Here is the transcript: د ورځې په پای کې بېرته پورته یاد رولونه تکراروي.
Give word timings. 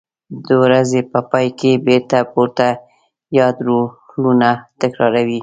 د 0.45 0.47
ورځې 0.63 1.01
په 1.11 1.19
پای 1.31 1.47
کې 1.59 1.71
بېرته 1.87 2.17
پورته 2.31 2.67
یاد 3.39 3.55
رولونه 3.67 4.49
تکراروي. 4.81 5.39